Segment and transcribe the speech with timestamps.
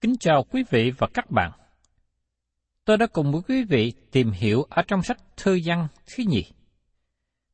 [0.00, 1.52] Kính chào quý vị và các bạn.
[2.84, 6.44] Tôi đã cùng với quý vị tìm hiểu ở trong sách Thư văn thứ nhì.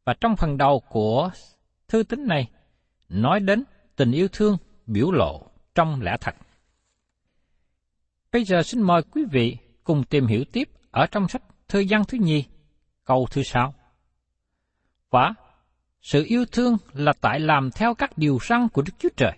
[0.05, 1.31] Và trong phần đầu của
[1.89, 2.51] thư tín này,
[3.09, 3.65] nói đến
[3.97, 6.35] tình yêu thương biểu lộ trong lẽ thật.
[8.33, 12.03] Bây giờ xin mời quý vị cùng tìm hiểu tiếp ở trong sách Thư văn
[12.09, 12.45] thứ nhì,
[13.05, 13.75] câu thứ sáu.
[15.11, 15.35] Và
[16.01, 19.33] sự yêu thương là tại làm theo các điều răn của Đức Chúa Trời.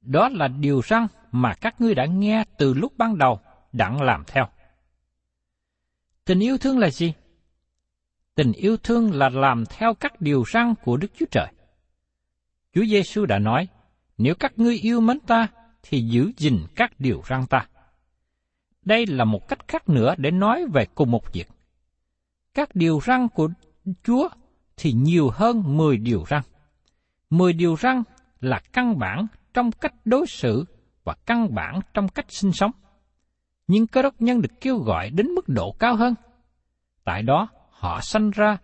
[0.00, 3.40] Đó là điều răn mà các ngươi đã nghe từ lúc ban đầu
[3.72, 4.48] đặng làm theo.
[6.24, 7.12] Tình yêu thương là gì?
[8.34, 11.46] Tình yêu thương là làm theo các điều răn của Đức Chúa Trời.
[12.74, 13.68] Chúa Giêsu đã nói,
[14.18, 15.48] nếu các ngươi yêu mến ta,
[15.82, 17.66] thì giữ gìn các điều răn ta.
[18.82, 21.48] Đây là một cách khác nữa để nói về cùng một việc.
[22.54, 23.48] Các điều răn của
[24.04, 24.28] Chúa
[24.76, 26.42] thì nhiều hơn 10 điều răn.
[27.30, 28.02] 10 điều răn
[28.40, 30.64] là căn bản trong cách đối xử
[31.10, 32.70] và căn bản trong cách sinh sống.
[33.66, 36.14] Nhưng cơ đốc nhân được kêu gọi đến mức độ cao hơn.
[37.04, 38.58] Tại đó, họ sanh ra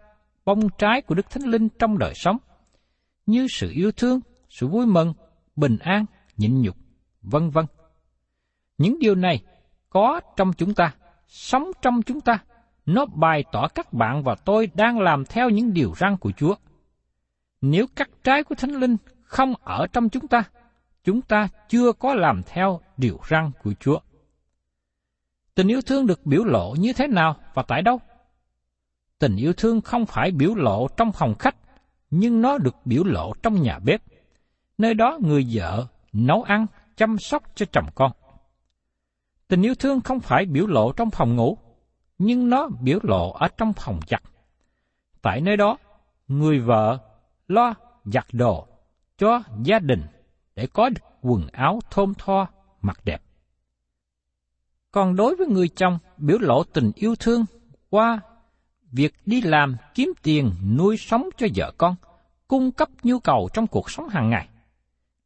[0.44, 2.36] bông trái của Đức Thánh Linh trong đời sống,
[3.26, 5.14] như sự yêu thương, sự vui mừng,
[5.56, 6.04] bình an,
[6.36, 6.76] nhịn nhục,
[7.22, 7.66] vân vân.
[8.78, 9.42] Những điều này
[9.90, 10.94] có trong chúng ta,
[11.28, 12.38] sống trong chúng ta,
[12.86, 16.54] nó bày tỏ các bạn và tôi đang làm theo những điều răn của Chúa.
[17.60, 20.44] Nếu các trái của Thánh Linh không ở trong chúng ta,
[21.06, 23.98] chúng ta chưa có làm theo điều răn của Chúa.
[25.54, 28.00] Tình yêu thương được biểu lộ như thế nào và tại đâu?
[29.18, 31.56] Tình yêu thương không phải biểu lộ trong phòng khách,
[32.10, 34.02] nhưng nó được biểu lộ trong nhà bếp.
[34.78, 38.12] Nơi đó người vợ nấu ăn, chăm sóc cho chồng con.
[39.48, 41.58] Tình yêu thương không phải biểu lộ trong phòng ngủ,
[42.18, 44.22] nhưng nó biểu lộ ở trong phòng giặt.
[45.22, 45.78] Tại nơi đó,
[46.28, 46.98] người vợ
[47.48, 47.74] lo
[48.04, 48.66] giặt đồ
[49.18, 50.02] cho gia đình
[50.56, 52.46] để có được quần áo thơm tho,
[52.82, 53.22] mặc đẹp.
[54.90, 57.44] Còn đối với người chồng biểu lộ tình yêu thương
[57.90, 58.20] qua
[58.92, 61.94] việc đi làm kiếm tiền nuôi sống cho vợ con,
[62.48, 64.48] cung cấp nhu cầu trong cuộc sống hàng ngày.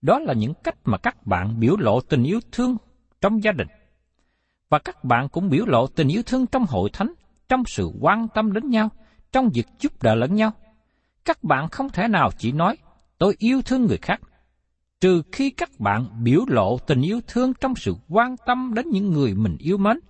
[0.03, 2.77] Đó là những cách mà các bạn biểu lộ tình yêu thương
[3.21, 3.69] trong gia đình.
[4.69, 7.13] Và các bạn cũng biểu lộ tình yêu thương trong hội thánh,
[7.49, 8.89] trong sự quan tâm đến nhau,
[9.33, 10.53] trong việc giúp đỡ lẫn nhau.
[11.25, 12.77] Các bạn không thể nào chỉ nói,
[13.19, 14.21] tôi yêu thương người khác,
[15.01, 19.11] trừ khi các bạn biểu lộ tình yêu thương trong sự quan tâm đến những
[19.11, 20.01] người mình yêu mến,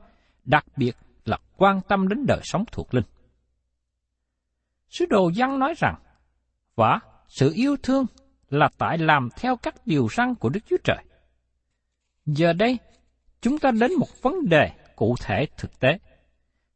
[0.45, 3.05] đặc biệt là quan tâm đến đời sống thuộc linh.
[4.89, 5.95] Sứ đồ văn nói rằng,
[6.77, 8.07] và sự yêu thương
[8.51, 11.05] là tại làm theo các điều răn của Đức Chúa Trời.
[12.27, 12.79] Giờ đây,
[13.41, 15.99] chúng ta đến một vấn đề cụ thể thực tế.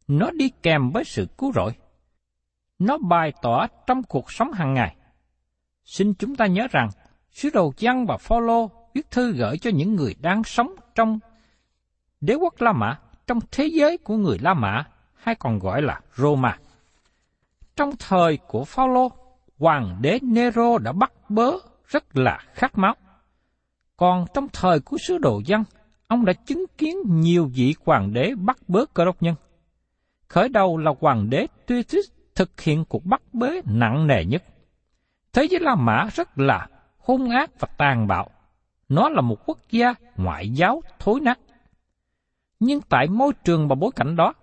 [0.09, 1.73] Nó đi kèm với sự cứu rỗi.
[2.79, 4.97] Nó bày tỏ trong cuộc sống hàng ngày.
[5.85, 6.89] Xin chúng ta nhớ rằng,
[7.35, 11.19] sứ đồ Giăng và Phaolô viết thư gửi cho những người đang sống trong
[12.21, 14.85] đế quốc La Mã, trong thế giới của người La Mã,
[15.15, 16.59] hay còn gọi là Roma.
[17.77, 19.13] Trong thời của Phaolô,
[19.59, 21.53] hoàng đế Nero đã bắt bớ
[21.87, 22.95] rất là khát máu.
[23.97, 25.65] Còn trong thời của sứ đồ dân,
[26.07, 29.35] ông đã chứng kiến nhiều vị hoàng đế bắt bớ cơ đốc nhân.
[30.29, 34.43] Khởi đầu là hoàng đế Titus thực hiện cuộc bắt bớ nặng nề nhất.
[35.33, 36.69] Thế giới La Mã rất là
[37.05, 38.31] hung ác và tàn bạo.
[38.89, 41.39] Nó là một quốc gia ngoại giáo thối nát.
[42.61, 44.35] Nhưng tại môi trường và bối cảnh đó,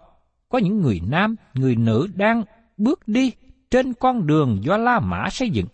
[0.50, 2.44] có những người nam, người nữ đang
[2.78, 3.32] bước đi
[3.72, 5.68] trên con đường do La Mã xây dựng,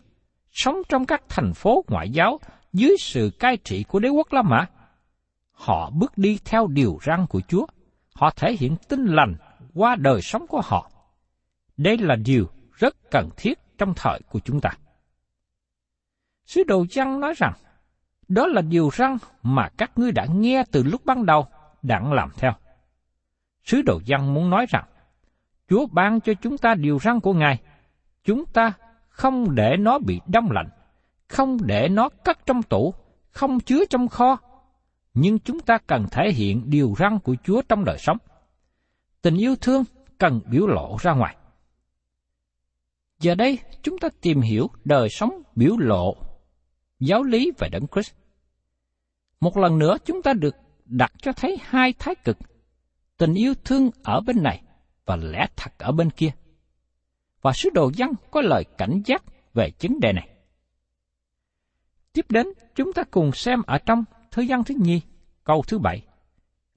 [0.51, 2.39] sống trong các thành phố ngoại giáo
[2.73, 4.65] dưới sự cai trị của đế quốc La Mã.
[5.51, 7.65] Họ bước đi theo điều răn của Chúa.
[8.13, 9.35] Họ thể hiện tinh lành
[9.73, 10.91] qua đời sống của họ.
[11.77, 14.69] Đây là điều rất cần thiết trong thời của chúng ta.
[16.47, 17.53] Sứ đồ chăng nói rằng,
[18.27, 21.47] đó là điều răng mà các ngươi đã nghe từ lúc ban đầu,
[21.81, 22.51] đặng làm theo.
[23.63, 24.85] Sứ đồ dân muốn nói rằng,
[25.69, 27.59] Chúa ban cho chúng ta điều răn của Ngài,
[28.23, 28.73] chúng ta
[29.09, 30.69] không để nó bị đông lạnh,
[31.27, 32.93] không để nó cất trong tủ,
[33.29, 34.37] không chứa trong kho,
[35.13, 38.17] nhưng chúng ta cần thể hiện điều răn của Chúa trong đời sống.
[39.21, 39.83] Tình yêu thương
[40.17, 41.35] cần biểu lộ ra ngoài.
[43.19, 46.26] Giờ đây, chúng ta tìm hiểu đời sống biểu lộ,
[46.99, 48.13] giáo lý về Đấng Christ.
[49.39, 50.55] Một lần nữa chúng ta được
[50.85, 52.37] đặt cho thấy hai thái cực,
[53.17, 54.61] tình yêu thương ở bên này
[55.05, 56.31] và lẽ thật ở bên kia.
[57.41, 59.23] Và sứ đồ dân có lời cảnh giác
[59.53, 60.29] về vấn đề này.
[62.13, 65.01] Tiếp đến, chúng ta cùng xem ở trong Thư văn thứ nhi,
[65.43, 66.01] câu thứ bảy.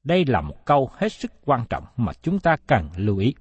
[0.05, 3.35] Đây là một câu hết sức quan trọng mà chúng ta cần lưu ý.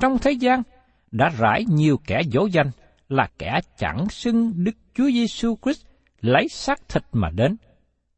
[0.00, 0.62] Trong thế gian,
[1.10, 2.70] đã rải nhiều kẻ dỗ danh
[3.12, 5.86] là kẻ chẳng xưng Đức Chúa Giêsu Christ
[6.20, 7.56] lấy xác thịt mà đến.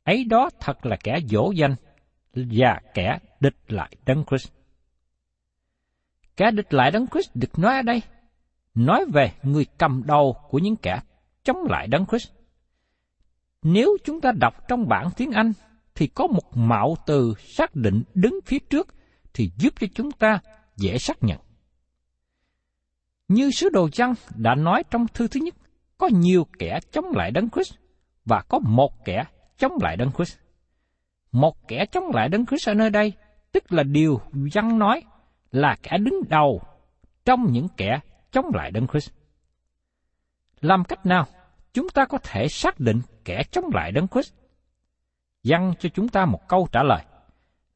[0.04, 1.74] Ấy đó thật là kẻ dỗ danh
[2.34, 4.48] và kẻ địch lại Đấng Christ.
[6.36, 8.02] Kẻ địch lại Đấng Christ được nói ở đây,
[8.74, 11.00] nói về người cầm đầu của những kẻ
[11.44, 12.30] chống lại Đấng Christ.
[13.62, 15.52] Nếu chúng ta đọc trong bản tiếng Anh
[15.94, 18.94] thì có một mạo từ xác định đứng phía trước
[19.34, 20.38] thì giúp cho chúng ta
[20.76, 21.38] dễ xác nhận.
[23.34, 25.54] Như sứ đồ văn đã nói trong thư thứ nhất,
[25.98, 27.74] có nhiều kẻ chống lại Đấng Christ
[28.24, 29.24] và có một kẻ
[29.58, 30.38] chống lại Đấng Christ.
[31.32, 33.12] Một kẻ chống lại Đấng Christ ở nơi đây,
[33.52, 34.20] tức là điều
[34.54, 35.02] văn nói
[35.52, 36.62] là kẻ đứng đầu
[37.24, 38.00] trong những kẻ
[38.32, 39.10] chống lại Đấng Christ.
[40.60, 41.26] Làm cách nào
[41.72, 44.34] chúng ta có thể xác định kẻ chống lại Đấng Christ?
[45.42, 47.04] Dăng cho chúng ta một câu trả lời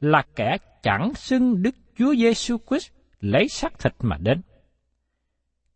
[0.00, 2.90] là kẻ chẳng xưng Đức Chúa Giêsu Christ
[3.20, 4.42] lấy xác thịt mà đến.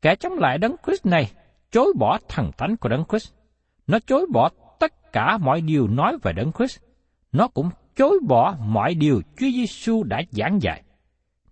[0.03, 1.33] Kẻ chống lại Đấng Christ này
[1.71, 3.33] chối bỏ thần thánh của Đấng Christ.
[3.87, 6.81] Nó chối bỏ tất cả mọi điều nói về Đấng Christ.
[7.33, 10.83] Nó cũng chối bỏ mọi điều Chúa Giêsu đã giảng dạy.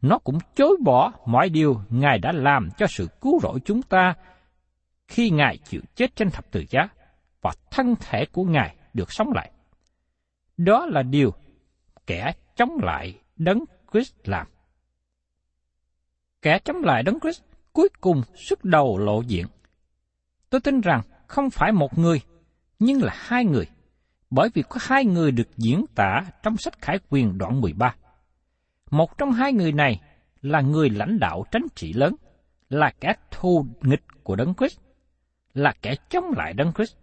[0.03, 4.15] Nó cũng chối bỏ mọi điều Ngài đã làm cho sự cứu rỗi chúng ta
[5.09, 6.89] khi Ngài chịu chết trên thập tự giá
[7.43, 9.51] và thân thể của Ngài được sống lại.
[10.57, 11.33] Đó là điều
[12.07, 14.47] kẻ chống lại Đấng Christ làm.
[16.43, 19.47] Kẻ chống lại Đấng Christ cuối cùng xuất đầu lộ diện.
[20.51, 22.21] Tôi tin rằng không phải một người,
[22.79, 23.67] nhưng là hai người,
[24.31, 27.95] bởi vì có hai người được diễn tả trong sách Khải Quyền đoạn 13.
[28.91, 30.01] Một trong hai người này
[30.43, 32.15] là người lãnh đạo tránh trị lớn,
[32.69, 34.79] là kẻ thù nghịch của Đấng Christ,
[35.55, 36.97] là kẻ chống lại Đấng Christ.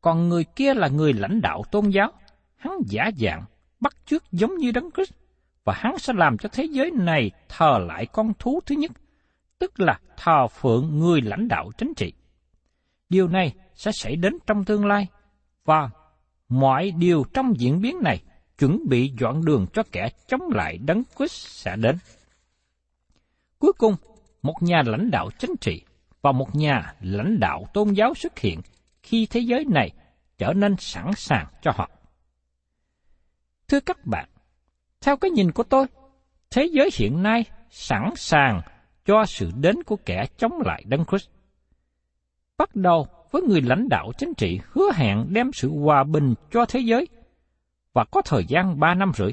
[0.00, 2.12] Còn người kia là người lãnh đạo tôn giáo,
[2.56, 3.44] hắn giả dạng,
[3.80, 5.12] bắt chước giống như Đấng Christ,
[5.64, 8.90] và hắn sẽ làm cho thế giới này thờ lại con thú thứ nhất,
[9.58, 12.12] tức là thờ phượng người lãnh đạo chính trị.
[13.08, 15.06] Điều này sẽ xảy đến trong tương lai,
[15.64, 15.90] và
[16.48, 18.22] mọi điều trong diễn biến này
[18.58, 21.98] chuẩn bị dọn đường cho kẻ chống lại đấng Christ sẽ đến.
[23.58, 23.94] Cuối cùng,
[24.42, 25.82] một nhà lãnh đạo chính trị
[26.22, 28.60] và một nhà lãnh đạo tôn giáo xuất hiện
[29.02, 29.90] khi thế giới này
[30.38, 31.90] trở nên sẵn sàng cho họ.
[33.68, 34.28] Thưa các bạn,
[35.00, 35.86] theo cái nhìn của tôi,
[36.50, 38.60] thế giới hiện nay sẵn sàng
[39.08, 41.28] cho sự đến của kẻ chống lại Đấng Christ.
[42.58, 46.64] Bắt đầu với người lãnh đạo chính trị hứa hẹn đem sự hòa bình cho
[46.64, 47.08] thế giới
[47.92, 49.30] và có thời gian ba năm rưỡi.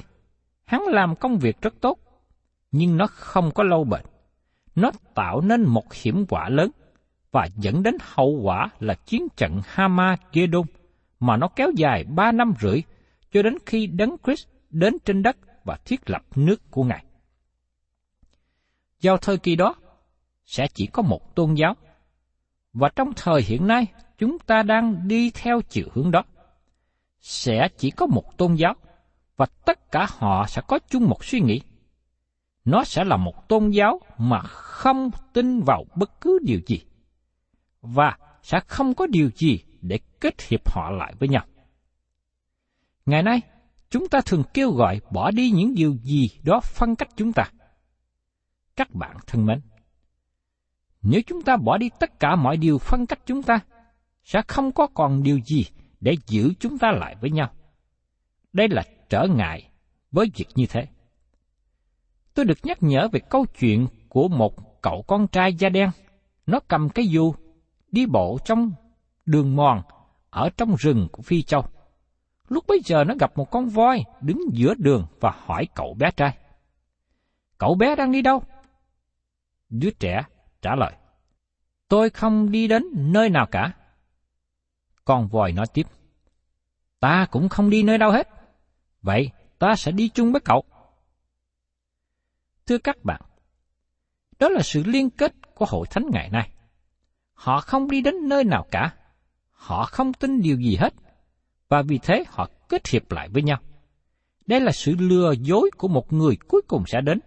[0.65, 1.99] Hắn làm công việc rất tốt,
[2.71, 4.01] nhưng nó không có lâu bền.
[4.75, 6.71] Nó tạo nên một hiểm quả lớn
[7.31, 10.65] và dẫn đến hậu quả là chiến trận Hama Gedon
[11.19, 12.81] mà nó kéo dài ba năm rưỡi
[13.31, 17.04] cho đến khi Đấng Christ đến trên đất và thiết lập nước của Ngài.
[19.05, 19.75] Vào thời kỳ đó,
[20.45, 21.75] sẽ chỉ có một tôn giáo,
[22.73, 23.85] và trong thời hiện nay,
[24.17, 26.23] chúng ta đang đi theo chiều hướng đó.
[27.19, 28.73] Sẽ chỉ có một tôn giáo,
[29.37, 31.61] và tất cả họ sẽ có chung một suy nghĩ.
[32.65, 36.81] Nó sẽ là một tôn giáo mà không tin vào bất cứ điều gì,
[37.81, 41.45] và sẽ không có điều gì để kết hiệp họ lại với nhau.
[43.05, 43.41] Ngày nay,
[43.89, 47.51] chúng ta thường kêu gọi bỏ đi những điều gì đó phân cách chúng ta.
[48.75, 49.61] Các bạn thân mến,
[51.01, 53.59] nếu chúng ta bỏ đi tất cả mọi điều phân cách chúng ta,
[54.23, 55.65] sẽ không có còn điều gì
[56.01, 57.49] để giữ chúng ta lại với nhau.
[58.53, 59.69] Đây là trở ngại
[60.11, 60.87] với việc như thế.
[62.33, 65.89] Tôi được nhắc nhở về câu chuyện của một cậu con trai da đen.
[66.45, 67.33] Nó cầm cái dù,
[67.91, 68.71] đi bộ trong
[69.25, 69.81] đường mòn
[70.29, 71.65] ở trong rừng của Phi Châu.
[72.49, 76.11] Lúc bấy giờ nó gặp một con voi đứng giữa đường và hỏi cậu bé
[76.11, 76.37] trai.
[77.57, 78.43] Cậu bé đang đi đâu?
[79.69, 80.23] Đứa trẻ
[80.61, 80.93] trả lời.
[81.87, 83.73] Tôi không đi đến nơi nào cả.
[85.05, 85.87] Con voi nói tiếp.
[86.99, 88.29] Ta cũng không đi nơi đâu hết.
[89.01, 89.29] Vậy
[89.59, 90.63] ta sẽ đi chung với cậu.
[92.65, 93.21] Thưa các bạn,
[94.39, 96.51] đó là sự liên kết của hội thánh ngày nay.
[97.33, 98.95] Họ không đi đến nơi nào cả.
[99.49, 100.93] Họ không tin điều gì hết.
[101.69, 103.57] Và vì thế họ kết hiệp lại với nhau.
[104.45, 107.19] Đây là sự lừa dối của một người cuối cùng sẽ đến.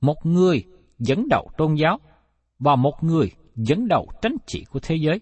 [0.00, 0.64] Một người
[0.98, 2.00] dẫn đầu tôn giáo
[2.58, 5.20] và một người dẫn đầu tránh trị của thế giới.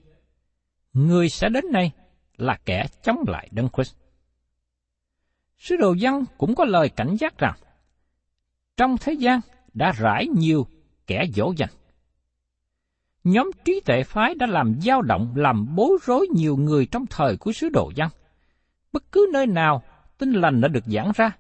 [0.93, 1.93] Người sẽ đến nay
[2.37, 3.95] là kẻ chống lại Đấng Christ.
[5.59, 7.55] Sứ đồ dân cũng có lời cảnh giác rằng,
[8.77, 9.41] trong thế gian
[9.75, 10.67] đã rải nhiều
[11.07, 11.71] kẻ dỗ dành.
[13.25, 17.37] Nhóm trí tuệ phái đã làm dao động, làm bối rối nhiều người trong thời
[17.37, 18.09] của sứ đồ dân.
[18.93, 19.83] Bất cứ nơi nào
[20.19, 21.31] tin lành đã được giảng ra,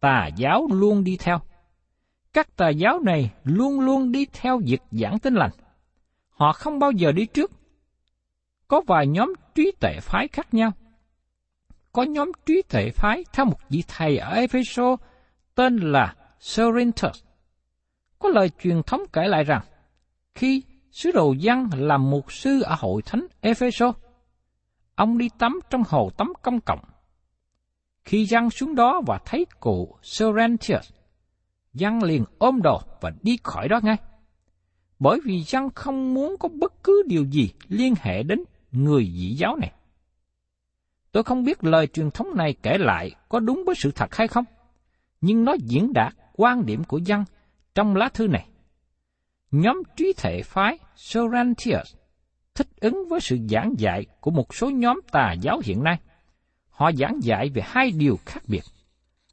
[0.00, 1.40] tà giáo luôn đi theo.
[2.34, 5.50] Các tà giáo này luôn luôn đi theo việc giảng tin lành.
[6.28, 7.50] Họ không bao giờ đi trước.
[8.68, 10.72] Có vài nhóm trí tuệ phái khác nhau.
[11.92, 15.00] Có nhóm trí tuệ phái theo một vị thầy ở Ephesos
[15.54, 16.14] tên là
[16.56, 17.24] Cerinthus.
[18.18, 19.62] Có lời truyền thống kể lại rằng,
[20.34, 23.96] khi sứ đồ văn làm mục sư ở hội thánh Ephesos,
[24.94, 26.80] ông đi tắm trong hồ tắm công cộng.
[28.04, 30.93] Khi Giăng xuống đó và thấy cụ Cerinthus,
[31.74, 33.96] Giăng liền ôm đồ và đi khỏi đó ngay
[34.98, 38.38] bởi vì dân không muốn có bất cứ điều gì liên hệ đến
[38.72, 39.72] người dị giáo này.
[41.12, 44.28] Tôi không biết lời truyền thống này kể lại có đúng với sự thật hay
[44.28, 44.44] không,
[45.20, 47.24] nhưng nó diễn đạt quan điểm của dân
[47.74, 48.48] trong lá thư này.
[49.50, 51.94] Nhóm trí thể phái Sorantius
[52.54, 56.00] thích ứng với sự giảng dạy của một số nhóm tà giáo hiện nay.
[56.70, 58.62] Họ giảng dạy về hai điều khác biệt.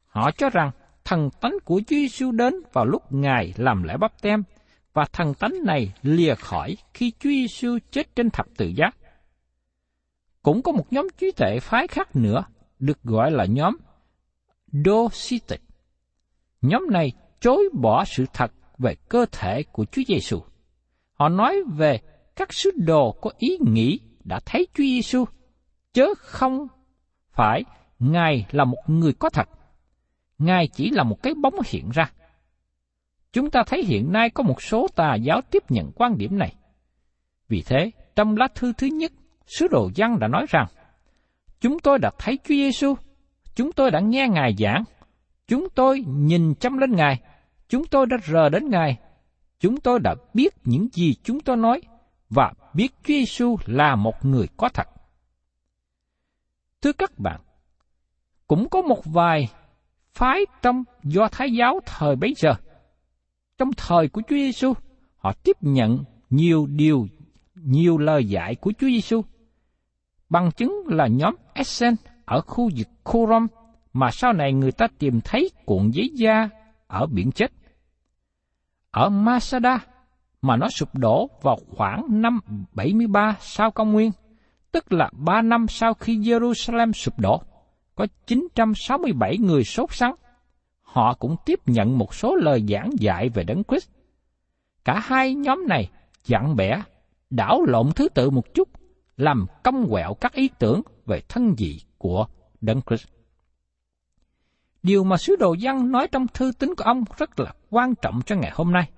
[0.06, 0.70] Họ cho rằng
[1.12, 4.42] thần tánh của Chúa Giêsu đến vào lúc Ngài làm lễ bắp tem
[4.92, 8.90] và thần tánh này lìa khỏi khi Chúa Giêsu chết trên thập tự giá.
[10.42, 12.44] Cũng có một nhóm trí tuệ phái khác nữa,
[12.78, 13.76] được gọi là nhóm
[14.84, 15.60] Docetic.
[16.62, 20.40] Nhóm này chối bỏ sự thật về cơ thể của Chúa Giêsu.
[21.12, 22.00] Họ nói về
[22.36, 25.24] các sứ đồ có ý nghĩ đã thấy Chúa Giêsu,
[25.92, 26.66] chớ không
[27.32, 27.64] phải
[27.98, 29.48] Ngài là một người có thật.
[30.44, 32.10] Ngài chỉ là một cái bóng hiện ra.
[33.32, 36.54] Chúng ta thấy hiện nay có một số tà giáo tiếp nhận quan điểm này.
[37.48, 39.12] Vì thế, trong lá thư thứ nhất,
[39.46, 40.66] sứ đồ văn đã nói rằng,
[41.62, 42.94] Chúng tôi đã thấy Chúa Giêsu,
[43.54, 44.84] chúng tôi đã nghe Ngài giảng,
[45.48, 47.20] chúng tôi nhìn chăm lên Ngài,
[47.68, 48.98] chúng tôi đã rờ đến Ngài,
[49.58, 51.80] chúng tôi đã biết những gì chúng tôi nói
[52.30, 54.88] và biết Chúa Giêsu là một người có thật.
[56.82, 57.40] Thưa các bạn,
[58.46, 59.48] cũng có một vài
[60.14, 62.54] phái trong do Thái giáo thời bấy giờ–
[63.62, 64.72] trong thời của Chúa Giêsu,
[65.16, 67.06] họ tiếp nhận nhiều điều,
[67.54, 69.22] nhiều lời dạy của Chúa Giêsu.
[70.28, 73.46] Bằng chứng là nhóm Essen ở khu vực Qumran
[73.92, 76.48] mà sau này người ta tìm thấy cuộn giấy da
[76.86, 77.52] ở biển chết.
[78.90, 79.78] Ở Masada
[80.42, 82.40] mà nó sụp đổ vào khoảng năm
[82.72, 84.10] 73 sau công nguyên,
[84.72, 87.42] tức là 3 năm sau khi Jerusalem sụp đổ,
[87.94, 90.14] có 967 người sốt sắng
[90.92, 93.90] họ cũng tiếp nhận một số lời giảng dạy về Đấng Christ.
[94.84, 95.90] Cả hai nhóm này
[96.24, 96.82] dặn bẻ,
[97.30, 98.68] đảo lộn thứ tự một chút,
[99.16, 102.26] làm cong quẹo các ý tưởng về thân vị của
[102.60, 103.08] Đấng Christ.
[104.82, 108.20] Điều mà sứ đồ văn nói trong thư tín của ông rất là quan trọng
[108.26, 108.90] cho ngày hôm nay.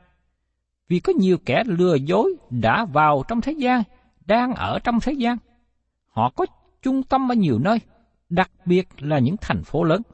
[0.88, 3.82] Vì có nhiều kẻ lừa dối đã vào trong thế gian,
[4.26, 5.36] đang ở trong thế gian.
[6.06, 6.46] Họ có
[6.82, 7.80] trung tâm ở nhiều nơi,
[8.28, 10.02] đặc biệt là những thành phố lớn–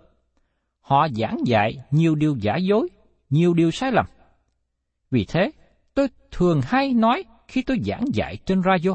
[0.90, 2.88] họ giảng dạy nhiều điều giả dối,
[3.30, 4.06] nhiều điều sai lầm.
[5.10, 5.50] Vì thế,
[5.94, 8.94] tôi thường hay nói khi tôi giảng dạy trên radio.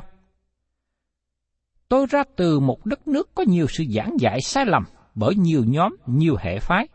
[1.88, 4.84] Tôi ra từ một đất nước có nhiều sự giảng dạy sai lầm
[5.16, 6.88] bởi nhiều nhóm, nhiều hệ phái.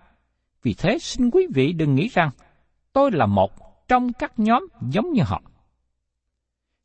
[0.62, 2.30] Vì thế xin quý vị đừng nghĩ rằng
[2.92, 3.50] tôi là một
[3.88, 5.42] trong các nhóm giống như họ.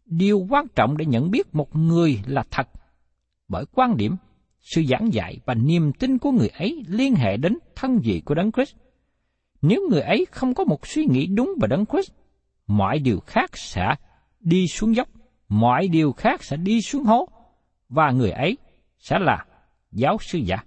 [0.06, 2.68] Điều quan trọng để nhận biết một người là thật
[3.48, 4.16] bởi quan điểm,
[4.66, 8.36] sự giảng dạy và niềm tin của người ấy liên hệ đến thân vị của
[8.36, 8.76] Đấng Christ.
[9.62, 12.12] Nếu người ấy không có một suy nghĩ đúng về Đấng Christ,
[12.68, 13.96] mọi điều khác sẽ
[14.40, 15.08] đi xuống dốc,
[15.50, 17.30] mọi điều khác sẽ đi xuống hố,
[17.90, 18.58] và người ấy
[19.00, 19.46] sẽ là
[19.92, 20.58] giáo sư giả.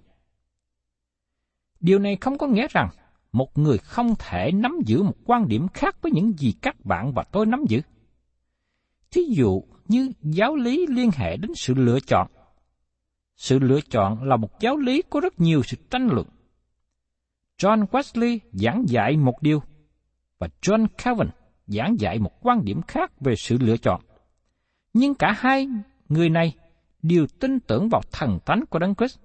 [1.79, 2.89] Điều này không có nghĩa rằng
[3.31, 7.13] một người không thể nắm giữ một quan điểm khác với những gì các bạn
[7.13, 7.81] và tôi nắm giữ.
[9.11, 12.27] Thí dụ như giáo lý liên hệ đến sự lựa chọn.
[13.39, 16.27] Sự lựa chọn là một giáo lý có rất nhiều sự tranh luận.
[17.57, 19.61] John Wesley giảng dạy một điều,
[20.39, 21.27] và John Calvin
[21.67, 24.01] giảng dạy một quan điểm khác về sự lựa chọn.
[24.93, 25.67] Nhưng cả hai
[26.09, 26.55] người này
[27.01, 29.19] đều tin tưởng vào thần tánh của Đấng Christ.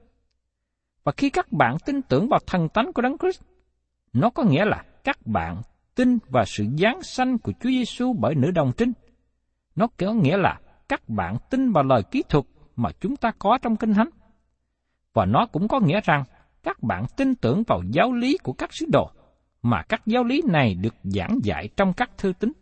[1.05, 3.43] Và khi các bạn tin tưởng vào thần tánh của Đấng Christ,
[4.13, 5.63] nó có nghĩa là các bạn
[5.95, 8.93] tin vào sự giáng sanh của Chúa Giêsu bởi nữ đồng trinh.
[9.77, 12.45] Nó có nghĩa là các bạn tin vào lời kỹ thuật
[12.77, 14.09] mà chúng ta có trong Kinh Thánh.
[15.13, 16.25] Và nó cũng có nghĩa rằng
[16.63, 19.11] các bạn tin tưởng vào giáo lý của các sứ đồ,
[19.63, 22.53] mà các giáo lý này được giảng dạy trong các thư tín.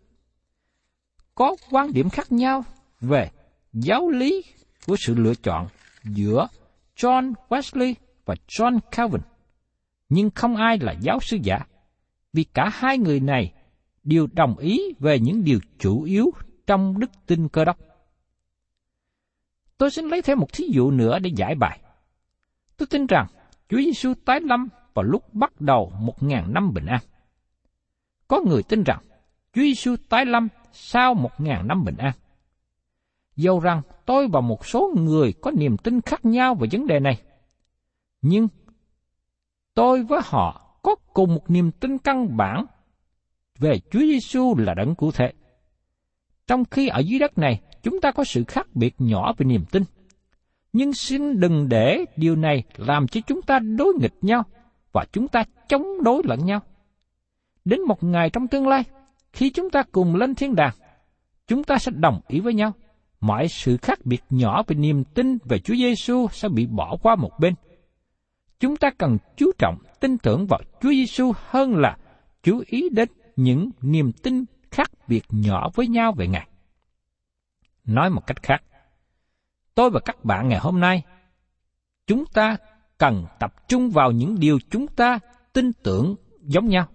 [1.34, 2.64] Có quan điểm khác nhau
[3.00, 3.30] về
[3.72, 4.44] giáo lý
[4.86, 5.66] của sự lựa chọn
[6.04, 6.46] giữa
[6.96, 9.20] John Wesley và John Calvin.
[10.08, 11.58] Nhưng không ai là giáo sư giả,
[12.32, 13.52] vì cả hai người này
[14.04, 16.30] đều đồng ý về những điều chủ yếu
[16.66, 17.76] trong đức tin cơ đốc.
[19.82, 21.80] Tôi xin lấy thêm một thí dụ nữa để giải bài.
[22.76, 23.26] Tôi tin rằng
[23.68, 27.00] Chúa Giêsu tái lâm vào lúc bắt đầu một ngàn năm bình an.
[28.28, 29.02] Có người tin rằng
[29.52, 32.12] Chúa Giêsu tái lâm sau một ngàn năm bình an.
[33.36, 37.00] Dầu rằng tôi và một số người có niềm tin khác nhau về vấn đề
[37.00, 37.22] này,
[38.20, 38.48] nhưng
[39.74, 42.66] tôi với họ có cùng một niềm tin căn bản
[43.58, 45.32] về Chúa Giêsu là đấng cụ thể.
[46.46, 49.64] Trong khi ở dưới đất này, chúng ta có sự khác biệt nhỏ về niềm
[49.70, 49.82] tin.
[50.72, 54.42] Nhưng xin đừng để điều này làm cho chúng ta đối nghịch nhau
[54.92, 56.60] và chúng ta chống đối lẫn nhau.
[57.64, 58.84] Đến một ngày trong tương lai,
[59.32, 60.74] khi chúng ta cùng lên thiên đàng,
[61.46, 62.72] chúng ta sẽ đồng ý với nhau
[63.22, 67.16] mọi sự khác biệt nhỏ về niềm tin về Chúa Giêsu sẽ bị bỏ qua
[67.16, 67.54] một bên.
[68.60, 71.96] Chúng ta cần chú trọng tin tưởng vào Chúa Giêsu hơn là
[72.42, 76.48] chú ý đến những niềm tin khác biệt nhỏ với nhau về Ngài.
[77.84, 78.62] Nói một cách khác,
[79.74, 81.02] tôi và các bạn ngày hôm nay,
[82.06, 82.56] chúng ta
[82.98, 85.18] cần tập trung vào những điều chúng ta
[85.52, 86.86] tin tưởng giống nhau.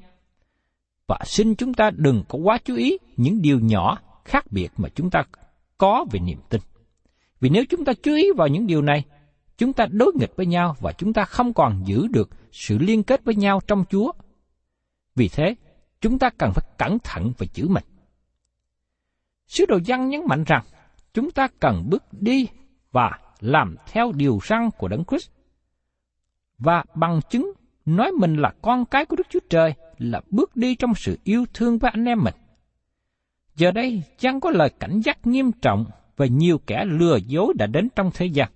[1.08, 4.89] Và xin chúng ta đừng có quá chú ý những điều nhỏ khác biệt mà
[4.89, 5.23] chúng ta
[5.78, 6.62] có về niềm tin.
[7.39, 9.06] Vì nếu chúng ta chú ý vào những điều này,
[9.58, 13.04] chúng ta đối nghịch với nhau và chúng ta không còn giữ được sự liên
[13.04, 14.12] kết với nhau trong Chúa.
[15.15, 15.56] Vì thế,
[16.02, 17.84] chúng ta cần phải cẩn thận về chữ mình.
[19.47, 20.63] Sứ đồ văn nhấn mạnh rằng,
[21.17, 22.47] chúng ta cần bước đi
[22.91, 25.30] và làm theo điều răn của Đấng Christ.
[26.58, 27.51] Và bằng chứng
[27.86, 31.45] nói mình là con cái của Đức Chúa Trời là bước đi trong sự yêu
[31.53, 32.34] thương với anh em mình.
[33.56, 35.86] Giờ đây, chăng có lời cảnh giác nghiêm trọng
[36.17, 38.51] về nhiều kẻ lừa dối đã đến trong thế gian.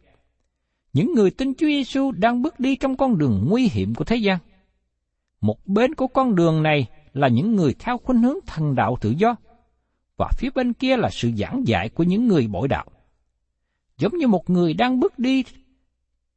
[0.94, 4.16] Những người tin Chúa Giêsu đang bước đi trong con đường nguy hiểm của thế
[4.16, 4.38] gian.
[5.42, 9.10] Một bên của con đường này là những người theo khuynh hướng thần đạo tự
[9.10, 9.36] do,
[10.22, 12.86] và phía bên kia là sự giảng dạy của những người bội đạo.
[13.98, 15.44] Giống như một người đang bước đi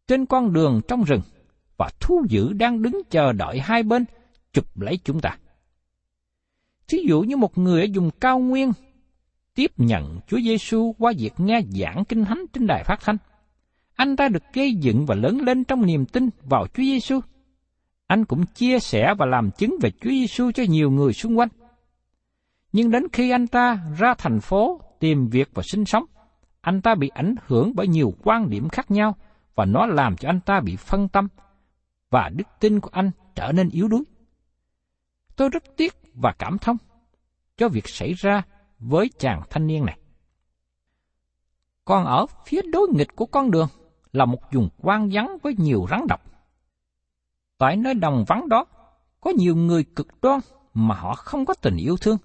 [0.08, 1.20] trên con đường trong rừng,
[1.76, 4.04] và thú dữ đang đứng chờ đợi hai bên
[4.52, 5.38] chụp lấy chúng ta.
[6.88, 8.72] Thí dụ như một người ở vùng cao nguyên
[9.54, 13.16] tiếp nhận Chúa Giêsu qua việc nghe giảng kinh thánh trên đài phát thanh.
[13.94, 17.20] Anh ta được gây dựng và lớn lên trong niềm tin vào Chúa Giêsu.
[18.06, 21.48] Anh cũng chia sẻ và làm chứng về Chúa Giêsu cho nhiều người xung quanh.
[22.74, 26.04] Nhưng đến khi anh ta ra thành phố tìm việc và sinh sống,
[26.60, 29.16] anh ta bị ảnh hưởng bởi nhiều quan điểm khác nhau
[29.54, 31.28] và nó làm cho anh ta bị phân tâm
[32.10, 34.04] và đức tin của anh trở nên yếu đuối.
[35.36, 36.76] Tôi rất tiếc và cảm thông
[37.56, 38.42] cho việc xảy ra
[38.78, 39.98] với chàng thanh niên này.
[41.84, 43.68] Còn ở phía đối nghịch của con đường
[44.12, 46.20] là một vùng quang vắng với nhiều rắn độc.
[47.58, 48.66] Tại nơi đồng vắng đó,
[49.20, 50.40] có nhiều người cực đoan
[50.74, 52.18] mà họ không có tình yêu thương.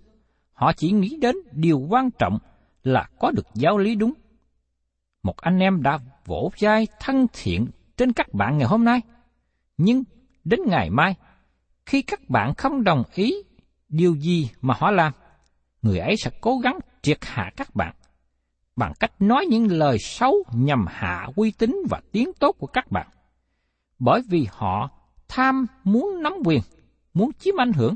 [0.59, 2.37] Họ chỉ nghĩ đến điều quan trọng
[2.83, 4.13] là có được giáo lý đúng.
[5.23, 7.67] Một anh em đã vỗ vai thân thiện
[7.97, 9.01] trên các bạn ngày hôm nay,
[9.77, 10.03] nhưng
[10.43, 11.15] đến ngày mai
[11.85, 13.33] Khi các bạn không đồng ý
[13.89, 15.13] điều gì mà họ làm,
[15.81, 17.95] người ấy sẽ cố gắng triệt hạ các bạn
[18.75, 22.91] bằng cách nói những lời xấu nhằm hạ uy tín và tiếng tốt của các
[22.91, 23.07] bạn.
[23.99, 24.89] Bởi vì họ
[25.27, 26.61] tham muốn nắm quyền,
[27.13, 27.95] muốn chiếm ảnh hưởng,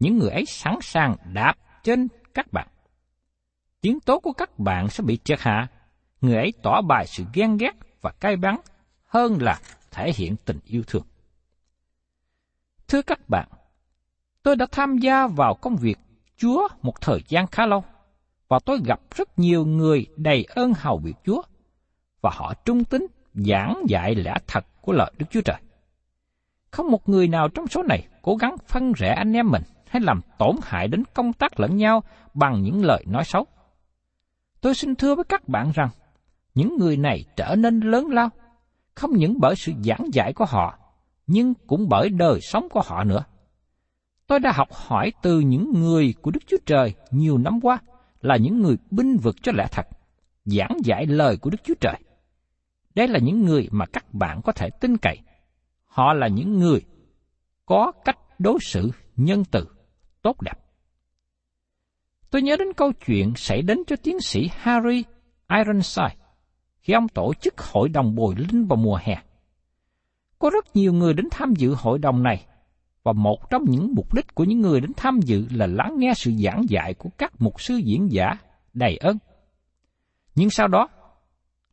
[0.00, 2.68] những người ấy sẵn sàng đạp trên các bạn.
[3.80, 5.66] Tiếng tốt của các bạn sẽ bị triệt hạ,
[6.20, 8.60] người ấy tỏ bài sự ghen ghét và cay đắng
[9.06, 9.60] hơn là
[9.90, 11.02] thể hiện tình yêu thương.
[12.88, 13.48] Thưa các bạn,
[14.42, 15.98] tôi đã tham gia vào công việc
[16.36, 17.84] Chúa một thời gian khá lâu,
[18.48, 21.42] và tôi gặp rất nhiều người đầy ơn hầu việc Chúa,
[22.20, 25.56] và họ trung tín giảng dạy lẽ thật của lời Đức Chúa Trời.
[26.70, 30.02] Không một người nào trong số này cố gắng phân rẽ anh em mình hay
[30.02, 32.02] làm tổn hại đến công tác lẫn nhau
[32.34, 33.46] bằng những lời nói xấu.
[34.60, 35.88] Tôi xin thưa với các bạn rằng,
[36.54, 38.30] những người này trở nên lớn lao,
[38.94, 40.78] không những bởi sự giảng dạy của họ,
[41.26, 43.24] nhưng cũng bởi đời sống của họ nữa.
[44.26, 47.78] Tôi đã học hỏi từ những người của Đức Chúa Trời nhiều năm qua
[48.20, 49.86] là những người binh vực cho lẽ thật,
[50.44, 51.96] giảng dạy lời của Đức Chúa Trời.
[52.94, 55.18] Đây là những người mà các bạn có thể tin cậy.
[55.84, 56.80] Họ là những người
[57.66, 59.66] có cách đối xử nhân từ,
[60.22, 60.58] tốt đẹp.
[62.30, 65.04] Tôi nhớ đến câu chuyện xảy đến cho tiến sĩ Harry
[65.50, 66.16] Ironside
[66.80, 69.22] khi ông tổ chức hội đồng bồi linh vào mùa hè.
[70.38, 72.46] Có rất nhiều người đến tham dự hội đồng này,
[73.02, 76.12] và một trong những mục đích của những người đến tham dự là lắng nghe
[76.16, 78.34] sự giảng dạy của các mục sư diễn giả
[78.74, 79.18] đầy ơn.
[80.34, 80.88] Nhưng sau đó,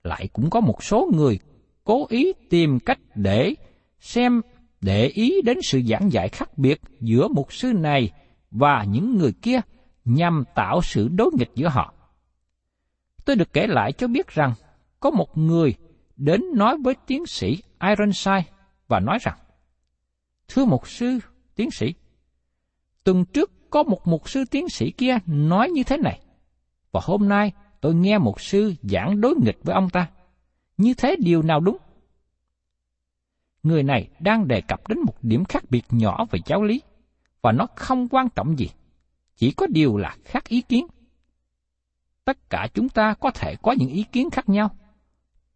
[0.03, 1.39] lại cũng có một số người
[1.83, 3.53] cố ý tìm cách để
[3.99, 4.41] xem
[4.81, 8.11] để ý đến sự giảng dạy khác biệt giữa mục sư này
[8.57, 9.59] và những người kia
[10.05, 11.93] nhằm tạo sự đối nghịch giữa họ.
[13.25, 14.53] Tôi được kể lại cho biết rằng
[14.99, 15.75] có một người
[16.15, 18.43] đến nói với tiến sĩ Ironside
[18.87, 19.37] và nói rằng,
[20.47, 21.19] Thưa mục sư,
[21.55, 21.93] tiến sĩ,
[23.03, 26.19] tuần trước có một mục sư tiến sĩ kia nói như thế này,
[26.91, 30.09] và hôm nay tôi nghe mục sư giảng đối nghịch với ông ta.
[30.77, 31.77] Như thế điều nào đúng?
[33.63, 36.81] Người này đang đề cập đến một điểm khác biệt nhỏ về giáo lý,
[37.45, 38.69] và nó không quan trọng gì,
[39.35, 40.87] chỉ có điều là khác ý kiến.
[42.23, 44.69] Tất cả chúng ta có thể có những ý kiến khác nhau,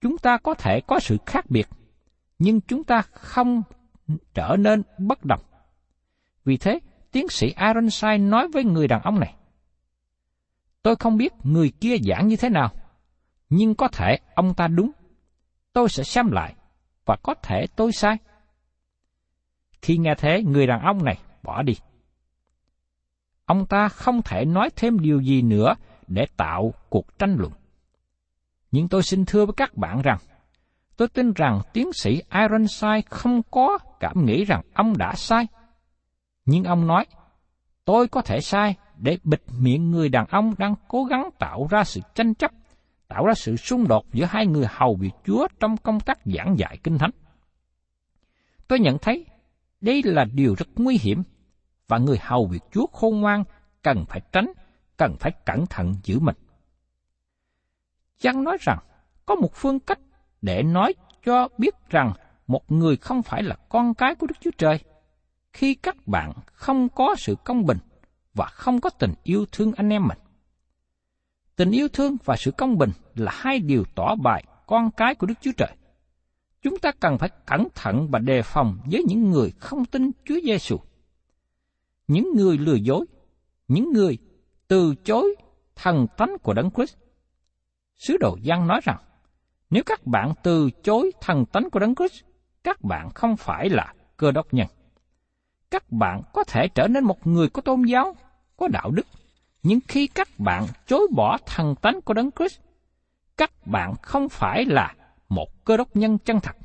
[0.02, 1.70] chúng ta có thể có sự khác biệt,
[2.40, 3.64] nhưng chúng ta không
[4.34, 5.42] trở nên bất đồng.
[6.46, 6.80] Vì thế,
[7.12, 9.36] tiến sĩ Ironside nói với người đàn ông này,
[10.82, 12.70] Tôi không biết người kia giảng như thế nào,
[13.50, 14.92] nhưng có thể ông ta đúng.
[15.74, 16.56] Tôi sẽ xem lại,
[17.06, 18.18] và có thể tôi sai.
[19.82, 21.74] Khi nghe thế, người đàn ông này bỏ đi.
[23.46, 25.76] Ông ta không thể nói thêm điều gì nữa
[26.08, 27.52] để tạo cuộc tranh luận.
[28.72, 30.18] Nhưng tôi xin thưa với các bạn rằng,
[30.98, 35.48] tôi tin rằng tiến sĩ Ironside không có cảm nghĩ rằng ông đã sai.
[36.46, 37.06] Nhưng ông nói,
[37.86, 41.84] tôi có thể sai để bịt miệng người đàn ông đang cố gắng tạo ra
[41.84, 42.52] sự tranh chấp,
[43.08, 46.56] tạo ra sự xung đột giữa hai người hầu việc Chúa trong công tác giảng
[46.58, 47.12] dạy kinh thánh.
[48.68, 49.26] Tôi nhận thấy
[49.82, 51.24] đây là điều rất nguy hiểm
[51.88, 53.44] và người hầu việc Chúa khôn ngoan
[53.84, 54.52] cần phải tránh,
[54.98, 56.36] cần phải cẩn thận giữ mình.
[58.20, 58.80] Chăng nói rằng
[59.26, 60.00] có một phương cách
[60.42, 60.94] để nói
[61.26, 62.14] cho biết rằng
[62.48, 64.80] một người không phải là con cái của Đức Chúa Trời
[65.54, 67.78] khi các bạn không có sự công bình
[68.34, 70.18] và không có tình yêu thương anh em mình.
[71.56, 75.28] Tình yêu thương và sự công bình là hai điều tỏ bài con cái của
[75.28, 75.76] Đức Chúa Trời.
[76.62, 80.40] Chúng ta cần phải cẩn thận và đề phòng với những người không tin Chúa
[80.44, 80.78] Giêsu.
[82.08, 83.06] Những người lừa dối,
[83.68, 84.18] những người
[84.68, 85.36] từ chối
[85.76, 86.96] thần tánh của Đấng Christ.
[87.98, 88.98] Sứ đồ Giăng nói rằng,
[89.70, 92.24] nếu các bạn từ chối thần tánh của Đấng Christ,
[92.64, 94.68] các bạn không phải là cơ đốc nhân.
[95.72, 98.16] Các bạn có thể trở nên một người có tôn giáo,
[98.58, 99.06] có đạo đức,
[99.64, 102.60] nhưng khi các bạn chối bỏ thần tánh của Đấng Christ,
[103.38, 104.96] các bạn không phải là
[105.30, 106.58] một cơ đốc nhân chân thật.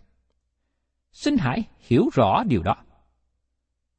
[1.13, 2.77] Xin hãy hiểu rõ điều đó.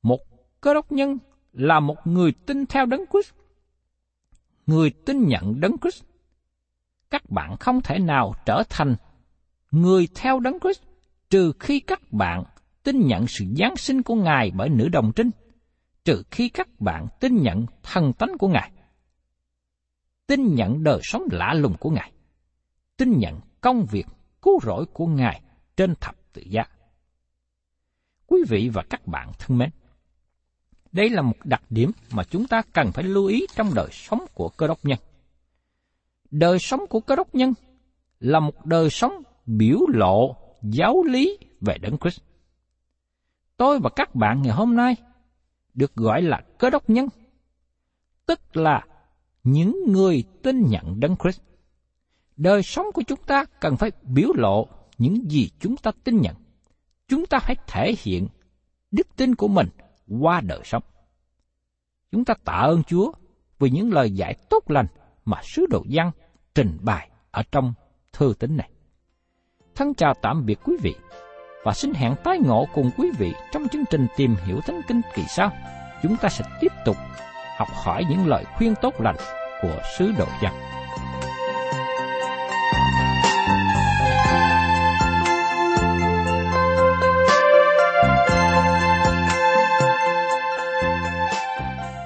[0.01, 0.19] Một
[0.61, 1.17] cơ đốc nhân
[1.53, 3.33] là một người tin theo Đấng Christ.
[4.65, 6.03] Người tin nhận Đấng Christ.
[7.09, 8.95] Các bạn không thể nào trở thành
[9.71, 10.81] người theo Đấng Christ
[11.29, 12.43] trừ khi các bạn
[12.83, 15.29] tin nhận sự giáng sinh của Ngài bởi nữ đồng trinh,
[16.05, 18.71] trừ khi các bạn tin nhận thần tánh của Ngài.
[20.27, 22.11] Tin nhận đời sống lạ lùng của Ngài.
[22.97, 24.05] Tin nhận công việc
[24.45, 25.41] cứu rỗi của Ngài
[25.77, 26.63] trên thập tự giá.
[28.27, 29.69] Quý vị và các bạn thân mến,
[30.91, 34.25] đây là một đặc điểm mà chúng ta cần phải lưu ý trong đời sống
[34.33, 34.99] của cơ đốc nhân.
[36.31, 37.53] Đời sống của cơ đốc nhân
[38.19, 39.13] là một đời sống
[39.45, 42.21] biểu lộ giáo lý về Đấng Christ.
[43.57, 44.95] Tôi và các bạn ngày hôm nay
[45.73, 47.07] được gọi là cơ đốc nhân,
[48.25, 48.85] tức là
[49.43, 51.41] những người tin nhận Đấng Christ.
[52.37, 54.67] Đời sống của chúng ta cần phải biểu lộ
[54.97, 56.35] những gì chúng ta tin nhận.
[57.07, 58.27] Chúng ta phải thể hiện
[58.91, 59.67] đức tin của mình
[60.21, 60.83] qua đời sống.
[62.11, 63.11] Chúng ta tạ ơn Chúa
[63.59, 64.85] vì những lời giải tốt lành
[65.25, 66.11] mà sứ đồ văn
[66.55, 67.73] trình bày ở trong
[68.13, 68.69] thư tín này.
[69.75, 70.95] Thân chào tạm biệt quý vị
[71.63, 75.01] và xin hẹn tái ngộ cùng quý vị trong chương trình tìm hiểu Thánh Kinh
[75.15, 75.51] kỳ sau.
[76.03, 76.95] Chúng ta sẽ tiếp tục
[77.57, 79.15] học hỏi những lời khuyên tốt lành
[79.61, 80.53] của sứ đồ văn.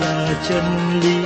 [0.00, 1.21] là chân lý.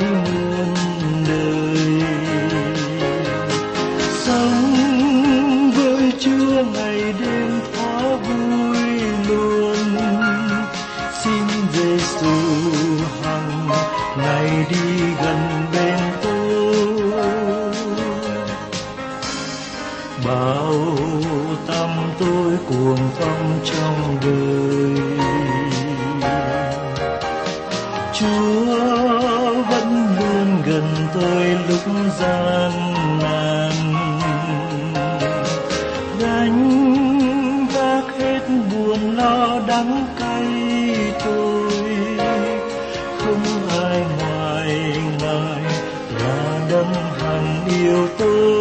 [48.05, 48.56] tu